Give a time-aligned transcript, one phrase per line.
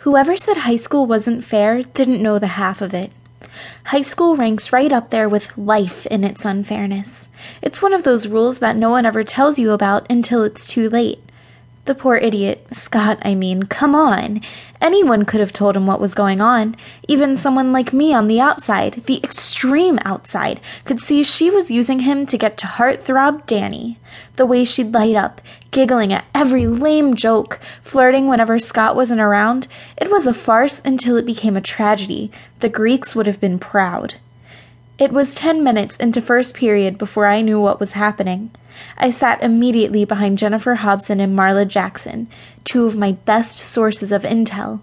[0.00, 3.12] Whoever said high school wasn't fair didn't know the half of it.
[3.84, 7.28] High school ranks right up there with life in its unfairness.
[7.60, 10.88] It's one of those rules that no one ever tells you about until it's too
[10.88, 11.22] late.
[11.90, 14.42] The poor idiot, Scott, I mean, come on.
[14.80, 16.76] Anyone could have told him what was going on.
[17.08, 21.98] Even someone like me on the outside, the extreme outside, could see she was using
[21.98, 23.98] him to get to heartthrob Danny.
[24.36, 25.40] The way she'd light up,
[25.72, 29.66] giggling at every lame joke, flirting whenever Scott wasn't around,
[29.96, 32.30] it was a farce until it became a tragedy.
[32.60, 34.14] The Greeks would have been proud.
[35.00, 38.50] It was ten minutes into first period before I knew what was happening.
[38.98, 42.28] I sat immediately behind Jennifer Hobson and Marla Jackson,
[42.64, 44.82] two of my best sources of intel.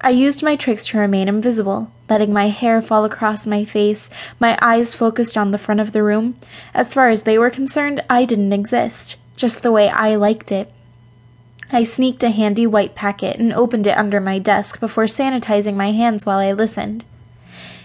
[0.00, 4.08] I used my tricks to remain invisible, letting my hair fall across my face,
[4.38, 6.36] my eyes focused on the front of the room.
[6.72, 10.70] As far as they were concerned, I didn't exist, just the way I liked it.
[11.72, 15.90] I sneaked a handy white packet and opened it under my desk before sanitizing my
[15.90, 17.04] hands while I listened.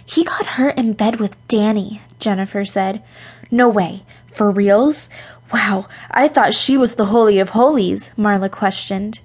[0.05, 3.03] He got hurt in bed with Danny, Jennifer said.
[3.49, 4.03] No way.
[4.33, 5.09] For reals?
[5.53, 9.19] Wow, I thought she was the Holy of Holies, Marla questioned.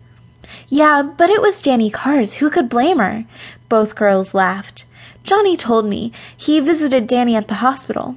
[0.69, 2.35] Yeah, but it was Danny Carrs.
[2.35, 3.25] Who could blame her?
[3.69, 4.85] Both girls laughed.
[5.25, 6.13] Johnny told me.
[6.37, 8.17] He visited Danny at the hospital.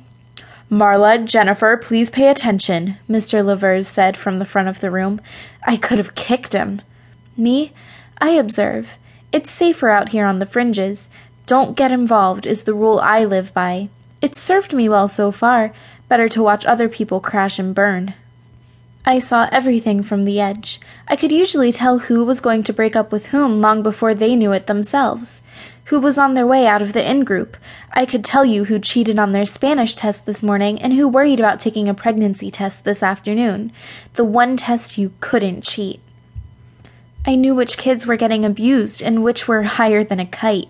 [0.70, 3.44] Marla, Jennifer, please pay attention, Mr.
[3.44, 5.20] Lavers said from the front of the room.
[5.66, 6.82] I could have kicked him.
[7.36, 7.74] Me?
[8.20, 8.98] I observe.
[9.32, 11.10] It's safer out here on the fringes.
[11.52, 13.90] Don't get involved is the rule I live by.
[14.22, 15.74] It's served me well so far.
[16.08, 18.14] Better to watch other people crash and burn.
[19.04, 20.80] I saw everything from the edge.
[21.10, 24.34] I could usually tell who was going to break up with whom long before they
[24.34, 25.44] knew it themselves.
[25.88, 27.58] Who was on their way out of the in group.
[27.92, 31.42] I could tell you who cheated on their Spanish test this morning and who worried
[31.42, 33.74] about taking a pregnancy test this afternoon.
[34.14, 36.00] The one test you couldn't cheat.
[37.26, 40.70] I knew which kids were getting abused and which were higher than a kite.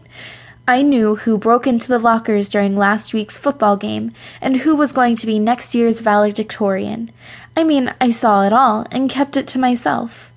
[0.71, 4.93] I knew who broke into the lockers during last week's football game and who was
[4.93, 7.11] going to be next year's valedictorian.
[7.57, 10.31] I mean, I saw it all and kept it to myself.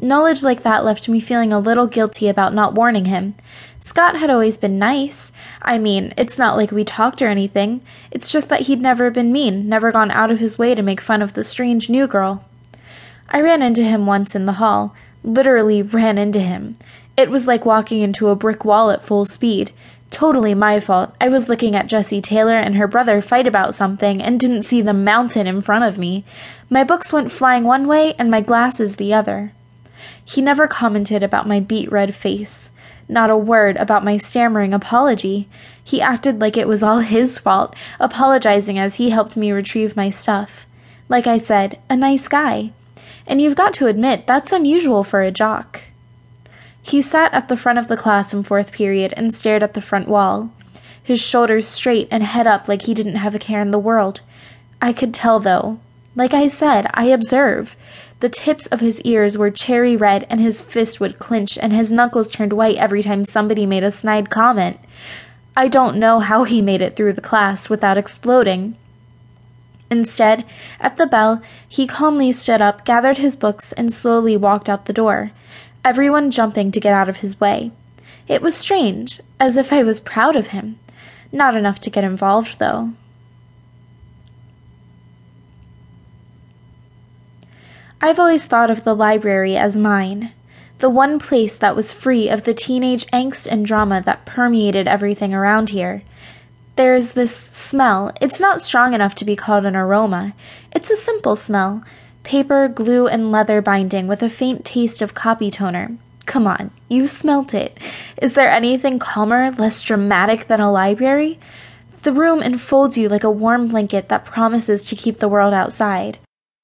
[0.00, 3.34] Knowledge like that left me feeling a little guilty about not warning him.
[3.78, 5.32] Scott had always been nice.
[5.60, 7.82] I mean, it's not like we talked or anything.
[8.10, 11.02] It's just that he'd never been mean, never gone out of his way to make
[11.02, 12.42] fun of the strange new girl.
[13.28, 16.78] I ran into him once in the hall, literally ran into him.
[17.18, 19.72] It was like walking into a brick wall at full speed.
[20.08, 21.16] Totally my fault.
[21.20, 24.82] I was looking at Jessie Taylor and her brother fight about something and didn't see
[24.82, 26.24] the mountain in front of me.
[26.70, 29.50] My books went flying one way and my glasses the other.
[30.24, 32.70] He never commented about my beet red face.
[33.08, 35.48] Not a word about my stammering apology.
[35.82, 40.08] He acted like it was all his fault, apologizing as he helped me retrieve my
[40.08, 40.68] stuff.
[41.08, 42.70] Like I said, a nice guy.
[43.26, 45.82] And you've got to admit, that's unusual for a jock.
[46.88, 49.82] He sat at the front of the class in fourth period and stared at the
[49.82, 50.50] front wall,
[51.02, 54.22] his shoulders straight and head up like he didn't have a care in the world.
[54.80, 55.80] I could tell, though.
[56.16, 57.76] Like I said, I observe.
[58.20, 61.92] The tips of his ears were cherry red, and his fist would clench, and his
[61.92, 64.80] knuckles turned white every time somebody made a snide comment.
[65.54, 68.76] I don't know how he made it through the class without exploding.
[69.90, 70.46] Instead,
[70.80, 74.94] at the bell, he calmly stood up, gathered his books, and slowly walked out the
[74.94, 75.32] door
[75.84, 77.70] everyone jumping to get out of his way.
[78.26, 80.78] It was strange, as if I was proud of him.
[81.32, 82.92] Not enough to get involved, though.
[88.00, 90.32] I've always thought of the library as mine,
[90.78, 95.34] the one place that was free of the teenage angst and drama that permeated everything
[95.34, 96.02] around here.
[96.76, 98.12] There's this smell.
[98.20, 100.34] It's not strong enough to be called an aroma.
[100.70, 101.82] It's a simple smell,
[102.22, 105.96] paper, glue, and leather binding with a faint taste of copy toner.
[106.26, 107.78] Come on, you smelt it.
[108.20, 111.38] Is there anything calmer, less dramatic than a library?
[112.02, 116.18] The room enfolds you like a warm blanket that promises to keep the world outside.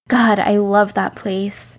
[0.08, 1.78] God, I love that place.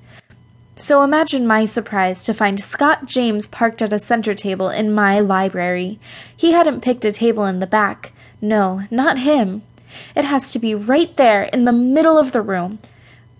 [0.75, 5.21] So imagine my surprise to find Scott James parked at a center table in my
[5.21, 5.99] library.
[6.35, 8.11] He hadn't picked a table in the back.
[8.41, 9.61] No, not him.
[10.15, 12.79] It has to be right there in the middle of the room,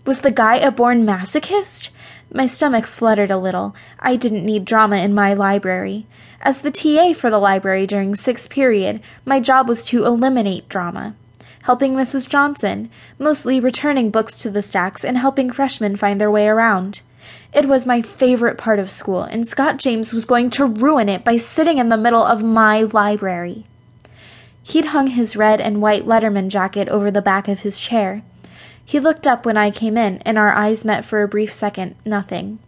[0.06, 1.90] was the guy a born masochist?
[2.32, 3.74] My stomach fluttered a little.
[3.98, 6.06] I didn't need drama in my library.
[6.40, 11.14] As the TA for the library during sixth period, my job was to eliminate drama.
[11.62, 12.28] Helping Mrs.
[12.28, 17.02] Johnson, mostly returning books to the stacks and helping freshmen find their way around.
[17.52, 21.24] It was my favorite part of school, and Scott James was going to ruin it
[21.24, 23.64] by sitting in the middle of my library.
[24.62, 28.22] He'd hung his red and white Letterman jacket over the back of his chair.
[28.86, 31.96] He looked up when I came in, and our eyes met for a brief second.
[32.04, 32.60] Nothing.